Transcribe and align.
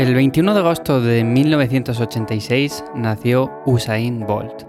El 0.00 0.14
21 0.14 0.54
de 0.54 0.60
agosto 0.60 1.02
de 1.02 1.24
1986 1.24 2.84
nació 2.94 3.52
Usain 3.66 4.20
Bolt. 4.20 4.62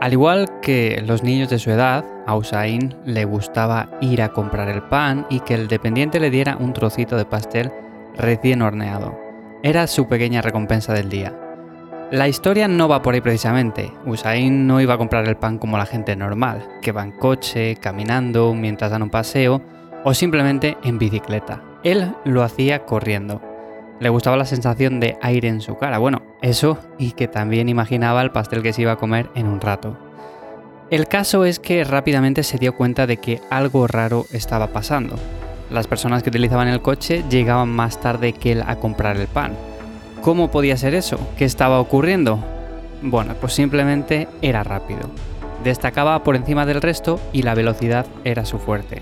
Al 0.00 0.14
igual 0.14 0.48
que 0.62 1.02
los 1.06 1.22
niños 1.22 1.50
de 1.50 1.58
su 1.58 1.70
edad, 1.70 2.06
a 2.26 2.34
Usain 2.36 2.94
le 3.04 3.26
gustaba 3.26 3.90
ir 4.00 4.22
a 4.22 4.30
comprar 4.30 4.70
el 4.70 4.80
pan 4.84 5.26
y 5.28 5.40
que 5.40 5.52
el 5.52 5.68
dependiente 5.68 6.20
le 6.20 6.30
diera 6.30 6.56
un 6.58 6.72
trocito 6.72 7.18
de 7.18 7.26
pastel 7.26 7.70
recién 8.16 8.62
horneado. 8.62 9.14
Era 9.62 9.86
su 9.86 10.08
pequeña 10.08 10.40
recompensa 10.40 10.94
del 10.94 11.10
día. 11.10 11.38
La 12.10 12.26
historia 12.26 12.66
no 12.66 12.88
va 12.88 13.02
por 13.02 13.12
ahí 13.12 13.20
precisamente. 13.20 13.92
Usain 14.06 14.66
no 14.66 14.80
iba 14.80 14.94
a 14.94 14.98
comprar 14.98 15.28
el 15.28 15.36
pan 15.36 15.58
como 15.58 15.76
la 15.76 15.84
gente 15.84 16.16
normal, 16.16 16.66
que 16.80 16.92
va 16.92 17.02
en 17.02 17.12
coche, 17.12 17.76
caminando, 17.76 18.54
mientras 18.54 18.90
dan 18.90 19.02
un 19.02 19.10
paseo 19.10 19.60
o 20.02 20.14
simplemente 20.14 20.78
en 20.82 20.98
bicicleta. 20.98 21.62
Él 21.84 22.14
lo 22.24 22.42
hacía 22.42 22.86
corriendo 22.86 23.51
le 24.02 24.08
gustaba 24.08 24.36
la 24.36 24.44
sensación 24.44 24.98
de 24.98 25.16
aire 25.22 25.46
en 25.46 25.60
su 25.60 25.76
cara. 25.76 25.98
Bueno, 25.98 26.22
eso 26.42 26.76
y 26.98 27.12
que 27.12 27.28
también 27.28 27.68
imaginaba 27.68 28.20
el 28.22 28.32
pastel 28.32 28.60
que 28.60 28.72
se 28.72 28.82
iba 28.82 28.92
a 28.92 28.96
comer 28.96 29.30
en 29.36 29.46
un 29.46 29.60
rato. 29.60 29.96
El 30.90 31.06
caso 31.06 31.44
es 31.44 31.60
que 31.60 31.84
rápidamente 31.84 32.42
se 32.42 32.58
dio 32.58 32.74
cuenta 32.74 33.06
de 33.06 33.18
que 33.18 33.40
algo 33.48 33.86
raro 33.86 34.26
estaba 34.32 34.66
pasando. 34.66 35.14
Las 35.70 35.86
personas 35.86 36.24
que 36.24 36.30
utilizaban 36.30 36.66
el 36.66 36.82
coche 36.82 37.22
llegaban 37.30 37.68
más 37.68 38.00
tarde 38.00 38.32
que 38.32 38.52
él 38.52 38.64
a 38.66 38.74
comprar 38.74 39.16
el 39.16 39.28
pan. 39.28 39.56
¿Cómo 40.20 40.50
podía 40.50 40.76
ser 40.76 40.94
eso? 40.94 41.20
¿Qué 41.38 41.44
estaba 41.44 41.78
ocurriendo? 41.80 42.40
Bueno, 43.02 43.34
pues 43.40 43.52
simplemente 43.52 44.26
era 44.42 44.64
rápido. 44.64 45.02
Destacaba 45.62 46.24
por 46.24 46.34
encima 46.34 46.66
del 46.66 46.82
resto 46.82 47.20
y 47.32 47.42
la 47.42 47.54
velocidad 47.54 48.06
era 48.24 48.44
su 48.44 48.58
fuerte. 48.58 49.00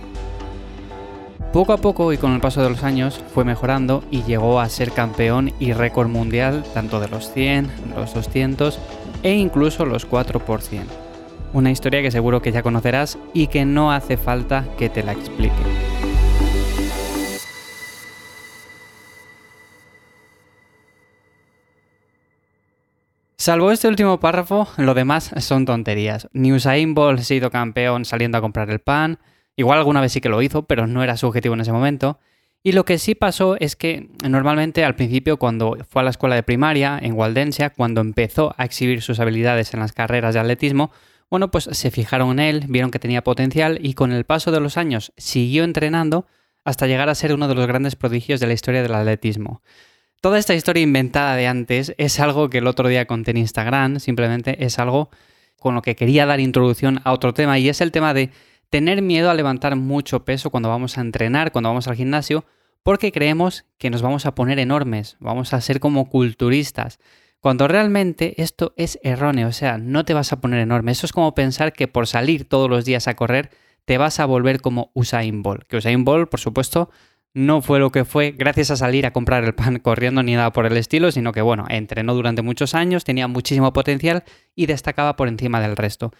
Poco 1.52 1.72
a 1.72 1.78
poco 1.78 2.12
y 2.12 2.16
con 2.16 2.32
el 2.32 2.40
paso 2.40 2.62
de 2.62 2.70
los 2.70 2.84
años 2.84 3.20
fue 3.34 3.44
mejorando 3.44 4.04
y 4.08 4.22
llegó 4.22 4.60
a 4.60 4.68
ser 4.68 4.92
campeón 4.92 5.52
y 5.58 5.72
récord 5.72 6.06
mundial 6.06 6.62
tanto 6.74 7.00
de 7.00 7.08
los 7.08 7.32
100, 7.32 7.68
los 7.96 8.14
200 8.14 8.78
e 9.24 9.34
incluso 9.34 9.84
los 9.84 10.06
4 10.06 10.40
Una 11.52 11.72
historia 11.72 12.02
que 12.02 12.12
seguro 12.12 12.40
que 12.40 12.52
ya 12.52 12.62
conocerás 12.62 13.18
y 13.34 13.48
que 13.48 13.64
no 13.64 13.90
hace 13.90 14.16
falta 14.16 14.64
que 14.78 14.90
te 14.90 15.02
la 15.02 15.10
explique. 15.10 15.56
Salvo 23.36 23.72
este 23.72 23.88
último 23.88 24.20
párrafo, 24.20 24.68
lo 24.76 24.94
demás 24.94 25.32
son 25.38 25.64
tonterías. 25.64 26.28
Ni 26.32 26.52
Usain 26.52 26.94
Bolt 26.94 27.18
ha 27.18 27.24
sido 27.24 27.50
campeón 27.50 28.04
saliendo 28.04 28.38
a 28.38 28.40
comprar 28.40 28.70
el 28.70 28.78
pan, 28.78 29.18
Igual 29.60 29.76
alguna 29.76 30.00
vez 30.00 30.12
sí 30.12 30.22
que 30.22 30.30
lo 30.30 30.40
hizo, 30.40 30.62
pero 30.62 30.86
no 30.86 31.02
era 31.02 31.18
su 31.18 31.26
objetivo 31.26 31.52
en 31.52 31.60
ese 31.60 31.70
momento. 31.70 32.18
Y 32.62 32.72
lo 32.72 32.86
que 32.86 32.96
sí 32.96 33.14
pasó 33.14 33.58
es 33.60 33.76
que 33.76 34.08
normalmente 34.26 34.86
al 34.86 34.96
principio 34.96 35.36
cuando 35.36 35.76
fue 35.86 36.00
a 36.00 36.04
la 36.04 36.10
escuela 36.10 36.34
de 36.34 36.42
primaria 36.42 36.98
en 37.02 37.12
Waldensia, 37.12 37.68
cuando 37.68 38.00
empezó 38.00 38.54
a 38.56 38.64
exhibir 38.64 39.02
sus 39.02 39.20
habilidades 39.20 39.74
en 39.74 39.80
las 39.80 39.92
carreras 39.92 40.32
de 40.32 40.40
atletismo, 40.40 40.90
bueno, 41.28 41.50
pues 41.50 41.68
se 41.72 41.90
fijaron 41.90 42.30
en 42.30 42.38
él, 42.38 42.64
vieron 42.68 42.90
que 42.90 42.98
tenía 42.98 43.22
potencial 43.22 43.78
y 43.82 43.92
con 43.92 44.12
el 44.12 44.24
paso 44.24 44.50
de 44.50 44.60
los 44.60 44.78
años 44.78 45.12
siguió 45.18 45.62
entrenando 45.62 46.26
hasta 46.64 46.86
llegar 46.86 47.10
a 47.10 47.14
ser 47.14 47.34
uno 47.34 47.46
de 47.46 47.54
los 47.54 47.66
grandes 47.66 47.96
prodigios 47.96 48.40
de 48.40 48.46
la 48.46 48.54
historia 48.54 48.82
del 48.82 48.94
atletismo. 48.94 49.60
Toda 50.22 50.38
esta 50.38 50.54
historia 50.54 50.82
inventada 50.82 51.36
de 51.36 51.46
antes 51.46 51.94
es 51.98 52.18
algo 52.18 52.48
que 52.48 52.58
el 52.58 52.66
otro 52.66 52.88
día 52.88 53.04
conté 53.04 53.32
en 53.32 53.36
Instagram, 53.36 54.00
simplemente 54.00 54.64
es 54.64 54.78
algo 54.78 55.10
con 55.58 55.74
lo 55.74 55.82
que 55.82 55.96
quería 55.96 56.24
dar 56.24 56.40
introducción 56.40 57.02
a 57.04 57.12
otro 57.12 57.34
tema 57.34 57.58
y 57.58 57.68
es 57.68 57.82
el 57.82 57.92
tema 57.92 58.14
de 58.14 58.30
tener 58.70 59.02
miedo 59.02 59.30
a 59.30 59.34
levantar 59.34 59.76
mucho 59.76 60.24
peso 60.24 60.50
cuando 60.50 60.68
vamos 60.68 60.96
a 60.96 61.00
entrenar, 61.00 61.52
cuando 61.52 61.68
vamos 61.68 61.88
al 61.88 61.96
gimnasio, 61.96 62.44
porque 62.82 63.12
creemos 63.12 63.66
que 63.78 63.90
nos 63.90 64.00
vamos 64.00 64.26
a 64.26 64.34
poner 64.34 64.58
enormes, 64.58 65.16
vamos 65.20 65.52
a 65.52 65.60
ser 65.60 65.80
como 65.80 66.08
culturistas. 66.08 66.98
Cuando 67.40 67.68
realmente 67.68 68.40
esto 68.42 68.74
es 68.76 68.98
erróneo, 69.02 69.48
o 69.48 69.52
sea, 69.52 69.78
no 69.78 70.04
te 70.04 70.14
vas 70.14 70.32
a 70.32 70.40
poner 70.40 70.60
enorme. 70.60 70.92
Eso 70.92 71.06
es 71.06 71.12
como 71.12 71.34
pensar 71.34 71.72
que 71.72 71.88
por 71.88 72.06
salir 72.06 72.48
todos 72.48 72.68
los 72.68 72.84
días 72.84 73.08
a 73.08 73.16
correr 73.16 73.50
te 73.86 73.98
vas 73.98 74.20
a 74.20 74.26
volver 74.26 74.60
como 74.60 74.90
Usain 74.94 75.42
Bolt. 75.42 75.64
Que 75.66 75.78
Usain 75.78 76.04
Bolt, 76.04 76.28
por 76.28 76.38
supuesto, 76.38 76.90
no 77.32 77.62
fue 77.62 77.78
lo 77.78 77.90
que 77.90 78.04
fue 78.04 78.32
gracias 78.32 78.70
a 78.70 78.76
salir 78.76 79.06
a 79.06 79.12
comprar 79.12 79.44
el 79.44 79.54
pan 79.54 79.78
corriendo 79.82 80.22
ni 80.22 80.34
nada 80.34 80.52
por 80.52 80.66
el 80.66 80.76
estilo, 80.76 81.10
sino 81.12 81.32
que 81.32 81.42
bueno, 81.42 81.66
entrenó 81.68 82.14
durante 82.14 82.42
muchos 82.42 82.74
años, 82.74 83.04
tenía 83.04 83.26
muchísimo 83.26 83.72
potencial 83.72 84.24
y 84.54 84.66
destacaba 84.66 85.16
por 85.16 85.28
encima 85.28 85.60
del 85.60 85.76
resto. 85.76 86.12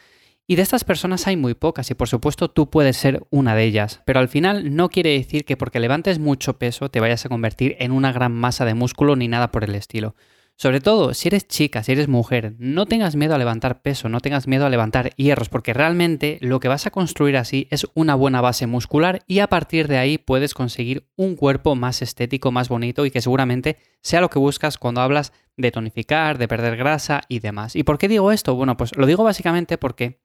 Y 0.50 0.56
de 0.56 0.62
estas 0.62 0.82
personas 0.82 1.28
hay 1.28 1.36
muy 1.36 1.54
pocas 1.54 1.88
y 1.92 1.94
por 1.94 2.08
supuesto 2.08 2.50
tú 2.50 2.70
puedes 2.70 2.96
ser 2.96 3.24
una 3.30 3.54
de 3.54 3.62
ellas, 3.62 4.02
pero 4.04 4.18
al 4.18 4.28
final 4.28 4.74
no 4.74 4.88
quiere 4.88 5.10
decir 5.10 5.44
que 5.44 5.56
porque 5.56 5.78
levantes 5.78 6.18
mucho 6.18 6.58
peso 6.58 6.90
te 6.90 6.98
vayas 6.98 7.24
a 7.24 7.28
convertir 7.28 7.76
en 7.78 7.92
una 7.92 8.10
gran 8.10 8.32
masa 8.32 8.64
de 8.64 8.74
músculo 8.74 9.14
ni 9.14 9.28
nada 9.28 9.52
por 9.52 9.62
el 9.62 9.76
estilo. 9.76 10.16
Sobre 10.56 10.80
todo, 10.80 11.14
si 11.14 11.28
eres 11.28 11.46
chica, 11.46 11.84
si 11.84 11.92
eres 11.92 12.08
mujer, 12.08 12.54
no 12.58 12.84
tengas 12.84 13.14
miedo 13.16 13.34
a 13.34 13.38
levantar 13.38 13.80
peso, 13.80 14.08
no 14.08 14.20
tengas 14.20 14.46
miedo 14.48 14.66
a 14.66 14.68
levantar 14.70 15.14
hierros, 15.14 15.48
porque 15.48 15.72
realmente 15.72 16.36
lo 16.42 16.58
que 16.58 16.68
vas 16.68 16.84
a 16.84 16.90
construir 16.90 17.36
así 17.36 17.68
es 17.70 17.86
una 17.94 18.16
buena 18.16 18.40
base 18.40 18.66
muscular 18.66 19.22
y 19.28 19.38
a 19.38 19.46
partir 19.46 19.86
de 19.86 19.98
ahí 19.98 20.18
puedes 20.18 20.52
conseguir 20.52 21.06
un 21.16 21.36
cuerpo 21.36 21.76
más 21.76 22.02
estético, 22.02 22.50
más 22.50 22.68
bonito 22.68 23.06
y 23.06 23.12
que 23.12 23.22
seguramente 23.22 23.78
sea 24.02 24.20
lo 24.20 24.28
que 24.28 24.38
buscas 24.38 24.78
cuando 24.78 25.00
hablas 25.00 25.32
de 25.56 25.70
tonificar, 25.70 26.38
de 26.38 26.48
perder 26.48 26.76
grasa 26.76 27.22
y 27.28 27.38
demás. 27.38 27.76
¿Y 27.76 27.82
por 27.82 27.98
qué 27.98 28.08
digo 28.08 28.32
esto? 28.32 28.54
Bueno, 28.54 28.76
pues 28.76 28.96
lo 28.96 29.06
digo 29.06 29.24
básicamente 29.24 29.78
porque 29.78 30.20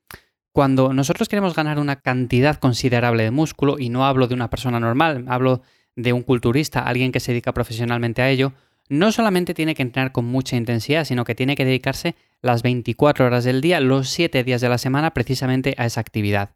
cuando 0.55 0.93
nosotros 0.93 1.27
queremos 1.27 1.53
ganar 1.53 1.79
una 1.79 1.97
cantidad 1.97 2.55
considerable 2.55 3.23
de 3.23 3.31
músculo, 3.31 3.77
y 3.77 3.89
no 3.89 4.05
hablo 4.05 4.27
de 4.27 4.35
una 4.35 4.49
persona 4.49 4.79
normal, 4.79 5.25
hablo 5.27 5.61
de 5.97 6.13
un 6.13 6.21
culturista, 6.21 6.79
alguien 6.79 7.11
que 7.11 7.19
se 7.19 7.33
dedica 7.33 7.53
profesionalmente 7.53 8.21
a 8.21 8.29
ello, 8.29 8.53
no 8.87 9.11
solamente 9.11 9.53
tiene 9.53 9.75
que 9.75 9.81
entrenar 9.81 10.13
con 10.13 10.23
mucha 10.23 10.55
intensidad, 10.55 11.03
sino 11.03 11.25
que 11.25 11.35
tiene 11.35 11.57
que 11.57 11.65
dedicarse 11.65 12.15
las 12.41 12.63
24 12.63 13.25
horas 13.25 13.43
del 13.43 13.59
día, 13.59 13.81
los 13.81 14.07
7 14.07 14.45
días 14.45 14.61
de 14.61 14.69
la 14.69 14.77
semana, 14.77 15.13
precisamente 15.13 15.75
a 15.77 15.87
esa 15.87 15.99
actividad. 15.99 16.51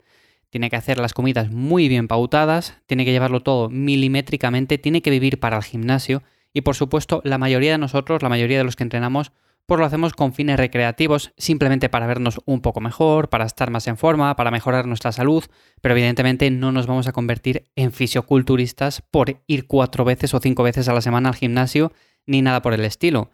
Tiene 0.49 0.69
que 0.69 0.77
hacer 0.77 0.97
las 0.97 1.13
comidas 1.13 1.51
muy 1.51 1.89
bien 1.89 2.07
pautadas, 2.07 2.77
tiene 2.85 3.03
que 3.03 3.11
llevarlo 3.11 3.41
todo 3.41 3.69
milimétricamente, 3.69 4.77
tiene 4.77 5.01
que 5.01 5.11
vivir 5.11 5.41
para 5.41 5.57
el 5.57 5.63
gimnasio 5.63 6.23
y 6.53 6.61
por 6.61 6.77
supuesto 6.77 7.19
la 7.25 7.37
mayoría 7.37 7.73
de 7.73 7.77
nosotros, 7.77 8.23
la 8.23 8.29
mayoría 8.29 8.59
de 8.59 8.63
los 8.63 8.77
que 8.77 8.83
entrenamos, 8.83 9.33
pues 9.69 9.80
lo 9.80 9.85
hacemos 9.85 10.13
con 10.13 10.34
fines 10.34 10.57
recreativos, 10.57 11.31
simplemente 11.38 11.90
para 11.90 12.07
vernos 12.07 12.41
un 12.46 12.59
poco 12.59 12.81
mejor, 12.81 13.30
para 13.30 13.46
estar 13.46 13.69
más 13.69 13.88
en 13.88 13.97
forma, 13.97 14.35
para 14.35 14.50
mejorar 14.50 14.88
nuestra 14.88 15.12
salud, 15.12 15.46
pero 15.80 15.94
evidentemente 15.94 16.50
no 16.50 16.72
nos 16.72 16.88
vamos 16.88 17.07
a 17.07 17.12
convertir 17.12 17.69
en 17.75 17.91
fisioculturistas 17.91 19.03
por 19.12 19.41
ir 19.46 19.68
cuatro 19.68 20.03
veces 20.03 20.34
o 20.34 20.40
cinco 20.40 20.63
veces 20.63 20.90
a 20.90 20.94
la 20.94 21.02
semana 21.02 21.29
al 21.29 21.35
gimnasio, 21.35 21.94
ni 22.25 22.41
nada 22.41 22.63
por 22.63 22.74
el 22.74 22.84
estilo. 22.84 23.29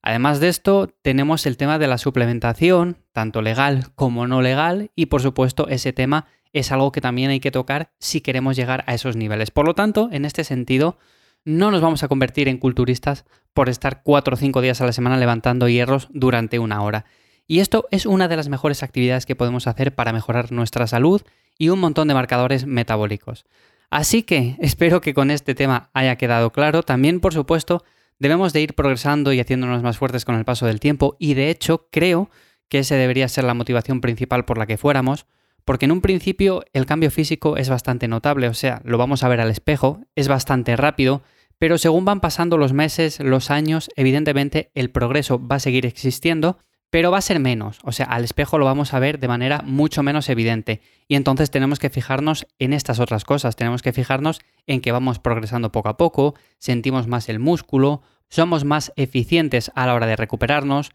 Además 0.00 0.40
de 0.40 0.48
esto, 0.48 0.88
tenemos 1.02 1.44
el 1.44 1.58
tema 1.58 1.78
de 1.78 1.86
la 1.86 1.98
suplementación, 1.98 2.96
tanto 3.12 3.42
legal 3.42 3.92
como 3.94 4.26
no 4.26 4.40
legal, 4.40 4.90
y 4.96 5.06
por 5.06 5.20
supuesto 5.20 5.68
ese 5.68 5.92
tema 5.92 6.26
es 6.54 6.72
algo 6.72 6.92
que 6.92 7.02
también 7.02 7.30
hay 7.30 7.40
que 7.40 7.50
tocar 7.50 7.92
si 7.98 8.22
queremos 8.22 8.56
llegar 8.56 8.84
a 8.86 8.94
esos 8.94 9.16
niveles. 9.16 9.50
Por 9.50 9.66
lo 9.66 9.74
tanto, 9.74 10.08
en 10.12 10.24
este 10.24 10.44
sentido, 10.44 10.96
no 11.44 11.70
nos 11.70 11.80
vamos 11.80 12.02
a 12.02 12.08
convertir 12.08 12.48
en 12.48 12.58
culturistas 12.58 13.24
por 13.52 13.68
estar 13.68 14.02
cuatro 14.02 14.34
o 14.34 14.36
cinco 14.36 14.60
días 14.60 14.80
a 14.80 14.86
la 14.86 14.92
semana 14.92 15.16
levantando 15.16 15.68
hierros 15.68 16.08
durante 16.12 16.58
una 16.58 16.82
hora. 16.82 17.04
Y 17.46 17.60
esto 17.60 17.86
es 17.90 18.06
una 18.06 18.28
de 18.28 18.36
las 18.36 18.48
mejores 18.48 18.82
actividades 18.82 19.26
que 19.26 19.36
podemos 19.36 19.66
hacer 19.66 19.94
para 19.94 20.12
mejorar 20.12 20.50
nuestra 20.52 20.86
salud 20.86 21.22
y 21.58 21.68
un 21.68 21.78
montón 21.78 22.08
de 22.08 22.14
marcadores 22.14 22.66
metabólicos. 22.66 23.44
Así 23.90 24.22
que 24.22 24.56
espero 24.58 25.00
que 25.00 25.14
con 25.14 25.30
este 25.30 25.54
tema 25.54 25.90
haya 25.92 26.16
quedado 26.16 26.50
claro. 26.50 26.82
También, 26.82 27.20
por 27.20 27.34
supuesto, 27.34 27.84
debemos 28.18 28.52
de 28.52 28.62
ir 28.62 28.74
progresando 28.74 29.32
y 29.32 29.40
haciéndonos 29.40 29.82
más 29.82 29.98
fuertes 29.98 30.24
con 30.24 30.36
el 30.36 30.44
paso 30.44 30.66
del 30.66 30.80
tiempo 30.80 31.16
y 31.18 31.34
de 31.34 31.50
hecho 31.50 31.88
creo 31.90 32.30
que 32.68 32.80
ese 32.80 32.96
debería 32.96 33.28
ser 33.28 33.44
la 33.44 33.54
motivación 33.54 34.00
principal 34.00 34.44
por 34.44 34.58
la 34.58 34.66
que 34.66 34.78
fuéramos, 34.78 35.26
porque 35.64 35.84
en 35.84 35.92
un 35.92 36.00
principio 36.00 36.64
el 36.72 36.86
cambio 36.86 37.10
físico 37.10 37.56
es 37.56 37.68
bastante 37.68 38.08
notable, 38.08 38.48
o 38.48 38.54
sea, 38.54 38.80
lo 38.84 38.98
vamos 38.98 39.22
a 39.22 39.28
ver 39.28 39.40
al 39.40 39.50
espejo, 39.50 40.00
es 40.14 40.28
bastante 40.28 40.76
rápido, 40.76 41.22
pero 41.64 41.78
según 41.78 42.04
van 42.04 42.20
pasando 42.20 42.58
los 42.58 42.74
meses, 42.74 43.20
los 43.20 43.50
años, 43.50 43.88
evidentemente 43.96 44.70
el 44.74 44.90
progreso 44.90 45.40
va 45.48 45.56
a 45.56 45.60
seguir 45.60 45.86
existiendo, 45.86 46.58
pero 46.90 47.10
va 47.10 47.16
a 47.16 47.22
ser 47.22 47.40
menos. 47.40 47.78
O 47.84 47.90
sea, 47.90 48.04
al 48.04 48.22
espejo 48.22 48.58
lo 48.58 48.66
vamos 48.66 48.92
a 48.92 48.98
ver 48.98 49.18
de 49.18 49.28
manera 49.28 49.62
mucho 49.64 50.02
menos 50.02 50.28
evidente. 50.28 50.82
Y 51.08 51.14
entonces 51.14 51.50
tenemos 51.50 51.78
que 51.78 51.88
fijarnos 51.88 52.46
en 52.58 52.74
estas 52.74 53.00
otras 53.00 53.24
cosas. 53.24 53.56
Tenemos 53.56 53.80
que 53.80 53.94
fijarnos 53.94 54.42
en 54.66 54.82
que 54.82 54.92
vamos 54.92 55.20
progresando 55.20 55.72
poco 55.72 55.88
a 55.88 55.96
poco, 55.96 56.34
sentimos 56.58 57.06
más 57.06 57.30
el 57.30 57.38
músculo, 57.38 58.02
somos 58.28 58.66
más 58.66 58.92
eficientes 58.96 59.72
a 59.74 59.86
la 59.86 59.94
hora 59.94 60.06
de 60.06 60.16
recuperarnos. 60.16 60.90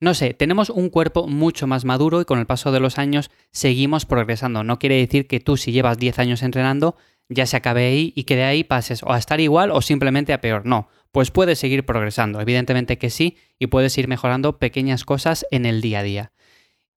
No 0.00 0.14
sé, 0.14 0.34
tenemos 0.34 0.68
un 0.68 0.90
cuerpo 0.90 1.28
mucho 1.28 1.68
más 1.68 1.84
maduro 1.84 2.20
y 2.20 2.24
con 2.24 2.40
el 2.40 2.46
paso 2.46 2.72
de 2.72 2.80
los 2.80 2.98
años 2.98 3.30
seguimos 3.52 4.04
progresando. 4.04 4.64
No 4.64 4.80
quiere 4.80 4.96
decir 4.96 5.28
que 5.28 5.38
tú 5.38 5.56
si 5.56 5.70
llevas 5.70 5.96
10 5.96 6.18
años 6.18 6.42
entrenando 6.42 6.96
ya 7.28 7.46
se 7.46 7.56
acabe 7.56 7.86
ahí 7.86 8.12
y 8.16 8.24
que 8.24 8.36
de 8.36 8.44
ahí 8.44 8.64
pases 8.64 9.02
o 9.02 9.12
a 9.12 9.18
estar 9.18 9.40
igual 9.40 9.70
o 9.70 9.82
simplemente 9.82 10.32
a 10.32 10.40
peor. 10.40 10.64
No, 10.66 10.88
pues 11.12 11.30
puedes 11.30 11.58
seguir 11.58 11.84
progresando, 11.84 12.40
evidentemente 12.40 12.98
que 12.98 13.10
sí, 13.10 13.36
y 13.58 13.66
puedes 13.68 13.96
ir 13.98 14.08
mejorando 14.08 14.58
pequeñas 14.58 15.04
cosas 15.04 15.46
en 15.50 15.66
el 15.66 15.80
día 15.80 16.00
a 16.00 16.02
día. 16.02 16.32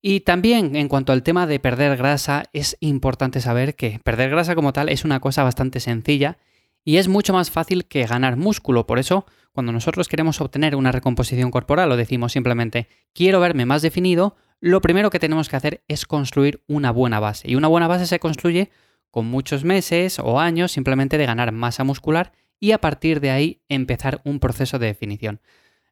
Y 0.01 0.21
también 0.21 0.75
en 0.75 0.87
cuanto 0.87 1.13
al 1.13 1.21
tema 1.21 1.45
de 1.45 1.59
perder 1.59 1.95
grasa, 1.95 2.45
es 2.53 2.75
importante 2.79 3.39
saber 3.39 3.75
que 3.75 3.99
perder 4.03 4.31
grasa 4.31 4.55
como 4.55 4.73
tal 4.73 4.89
es 4.89 5.05
una 5.05 5.19
cosa 5.19 5.43
bastante 5.43 5.79
sencilla 5.79 6.37
y 6.83 6.97
es 6.97 7.07
mucho 7.07 7.33
más 7.33 7.51
fácil 7.51 7.85
que 7.85 8.07
ganar 8.07 8.35
músculo. 8.35 8.87
Por 8.87 8.97
eso, 8.97 9.25
cuando 9.51 9.71
nosotros 9.71 10.07
queremos 10.07 10.41
obtener 10.41 10.75
una 10.75 10.91
recomposición 10.91 11.51
corporal 11.51 11.91
o 11.91 11.97
decimos 11.97 12.31
simplemente 12.31 12.87
quiero 13.13 13.39
verme 13.39 13.67
más 13.67 13.83
definido, 13.83 14.35
lo 14.59 14.81
primero 14.81 15.11
que 15.11 15.19
tenemos 15.19 15.49
que 15.49 15.55
hacer 15.55 15.83
es 15.87 16.07
construir 16.07 16.63
una 16.67 16.91
buena 16.91 17.19
base. 17.19 17.49
Y 17.49 17.55
una 17.55 17.67
buena 17.67 17.87
base 17.87 18.07
se 18.07 18.19
construye 18.19 18.71
con 19.11 19.27
muchos 19.27 19.63
meses 19.63 20.19
o 20.19 20.39
años 20.39 20.71
simplemente 20.71 21.17
de 21.17 21.25
ganar 21.25 21.51
masa 21.51 21.83
muscular 21.83 22.31
y 22.59 22.71
a 22.71 22.79
partir 22.79 23.19
de 23.19 23.31
ahí 23.31 23.61
empezar 23.69 24.21
un 24.23 24.39
proceso 24.39 24.79
de 24.79 24.87
definición. 24.87 25.41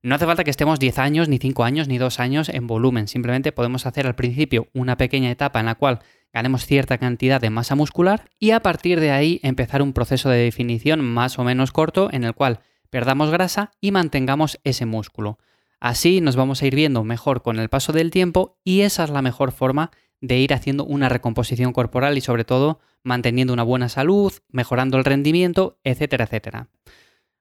No 0.01 0.15
hace 0.15 0.25
falta 0.25 0.45
que 0.45 0.51
estemos 0.51 0.79
10 0.79 0.97
años, 0.99 1.27
ni 1.27 1.39
5 1.39 1.63
años, 1.65 1.89
ni 1.89 1.97
2 1.97 2.21
años 2.21 2.47
en 2.47 2.67
volumen. 2.67 3.09
Simplemente 3.09 3.51
podemos 3.51 3.85
hacer 3.85 4.07
al 4.07 4.15
principio 4.15 4.67
una 4.73 4.95
pequeña 4.95 5.29
etapa 5.29 5.59
en 5.59 5.65
la 5.65 5.75
cual 5.75 5.99
ganemos 6.31 6.65
cierta 6.65 6.97
cantidad 6.97 7.41
de 7.41 7.49
masa 7.49 7.75
muscular 7.75 8.29
y 8.39 8.51
a 8.51 8.61
partir 8.61 9.01
de 9.01 9.11
ahí 9.11 9.41
empezar 9.43 9.81
un 9.81 9.91
proceso 9.91 10.29
de 10.29 10.37
definición 10.37 11.01
más 11.01 11.37
o 11.37 11.43
menos 11.43 11.73
corto 11.73 12.09
en 12.13 12.23
el 12.23 12.33
cual 12.33 12.59
perdamos 12.89 13.29
grasa 13.29 13.71
y 13.81 13.91
mantengamos 13.91 14.59
ese 14.63 14.85
músculo. 14.85 15.37
Así 15.81 16.21
nos 16.21 16.35
vamos 16.35 16.61
a 16.61 16.67
ir 16.67 16.75
viendo 16.75 17.03
mejor 17.03 17.41
con 17.41 17.59
el 17.59 17.69
paso 17.69 17.91
del 17.91 18.11
tiempo 18.11 18.57
y 18.63 18.81
esa 18.81 19.03
es 19.03 19.09
la 19.09 19.21
mejor 19.21 19.51
forma 19.51 19.91
de 20.21 20.37
ir 20.37 20.53
haciendo 20.53 20.83
una 20.85 21.09
recomposición 21.09 21.73
corporal 21.73 22.17
y 22.17 22.21
sobre 22.21 22.43
todo 22.43 22.79
manteniendo 23.03 23.53
una 23.53 23.63
buena 23.63 23.89
salud, 23.89 24.33
mejorando 24.49 24.97
el 24.97 25.05
rendimiento, 25.05 25.79
etcétera, 25.83 26.25
etcétera. 26.25 26.67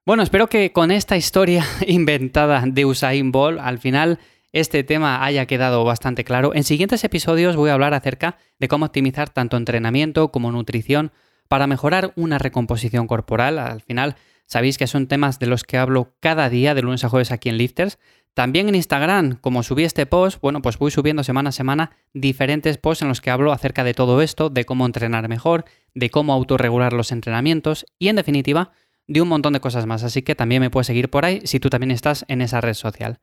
Bueno, 0.05 0.23
espero 0.23 0.47
que 0.47 0.71
con 0.71 0.91
esta 0.91 1.17
historia 1.17 1.65
inventada 1.87 2.63
de 2.65 2.85
Usain 2.85 3.31
Bolt 3.31 3.59
al 3.59 3.79
final 3.79 4.19
este 4.51 4.83
tema 4.83 5.23
haya 5.23 5.45
quedado 5.45 5.83
bastante 5.83 6.23
claro. 6.23 6.55
En 6.55 6.63
siguientes 6.63 7.03
episodios 7.03 7.55
voy 7.55 7.69
a 7.69 7.73
hablar 7.73 7.93
acerca 7.93 8.37
de 8.57 8.67
cómo 8.67 8.85
optimizar 8.85 9.29
tanto 9.29 9.57
entrenamiento 9.57 10.31
como 10.31 10.51
nutrición 10.51 11.11
para 11.47 11.67
mejorar 11.67 12.13
una 12.15 12.39
recomposición 12.39 13.05
corporal. 13.05 13.59
Al 13.59 13.81
final 13.81 14.15
sabéis 14.45 14.79
que 14.79 14.87
son 14.87 15.07
temas 15.07 15.37
de 15.37 15.45
los 15.45 15.63
que 15.63 15.77
hablo 15.77 16.15
cada 16.19 16.49
día 16.49 16.73
de 16.73 16.81
lunes 16.81 17.03
a 17.03 17.09
jueves 17.09 17.31
aquí 17.31 17.49
en 17.49 17.57
Lifters. 17.57 17.99
También 18.33 18.69
en 18.69 18.75
Instagram, 18.75 19.37
como 19.41 19.63
subí 19.63 19.83
este 19.83 20.05
post, 20.05 20.39
bueno, 20.41 20.61
pues 20.61 20.77
voy 20.77 20.91
subiendo 20.91 21.23
semana 21.23 21.49
a 21.49 21.51
semana 21.51 21.91
diferentes 22.13 22.77
posts 22.77 23.01
en 23.01 23.09
los 23.09 23.21
que 23.21 23.31
hablo 23.31 23.51
acerca 23.51 23.83
de 23.83 23.93
todo 23.93 24.21
esto, 24.21 24.49
de 24.49 24.65
cómo 24.65 24.85
entrenar 24.85 25.27
mejor, 25.27 25.65
de 25.93 26.09
cómo 26.09 26.33
autorregular 26.33 26.93
los 26.93 27.11
entrenamientos 27.11 27.85
y 27.97 28.07
en 28.07 28.15
definitiva 28.15 28.71
de 29.07 29.21
un 29.21 29.27
montón 29.27 29.53
de 29.53 29.59
cosas 29.59 29.85
más. 29.85 30.03
Así 30.03 30.21
que 30.21 30.35
también 30.35 30.61
me 30.61 30.69
puedes 30.69 30.87
seguir 30.87 31.09
por 31.09 31.25
ahí 31.25 31.41
si 31.43 31.59
tú 31.59 31.69
también 31.69 31.91
estás 31.91 32.23
en 32.27 32.41
esa 32.41 32.61
red 32.61 32.75
social. 32.75 33.19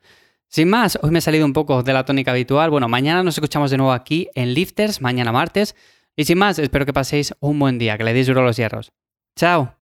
Sin 0.49 0.69
más, 0.69 0.99
hoy 1.03 1.11
me 1.11 1.19
he 1.19 1.23
salido 1.23 1.45
un 1.45 1.53
poco 1.53 1.83
de 1.83 1.93
la 1.93 2.05
tónica 2.05 2.33
habitual. 2.33 2.71
Bueno, 2.71 2.89
mañana 2.89 3.23
nos 3.23 3.37
escuchamos 3.37 3.71
de 3.71 3.79
nuevo 3.79 3.93
aquí 3.93 4.29
en 4.35 4.55
Lifters, 4.55 5.01
mañana 5.01 5.33
martes. 5.33 5.75
Y 6.17 6.25
sin 6.25 6.39
más, 6.39 6.59
espero 6.59 6.87
que 6.87 6.93
paséis 6.93 7.35
un 7.41 7.59
buen 7.59 7.79
día, 7.79 7.99
que 7.99 8.05
le 8.05 8.13
deis 8.13 8.27
duro 8.27 8.43
los 8.43 8.57
hierros. 8.57 8.93
¡Chao! 9.37 9.77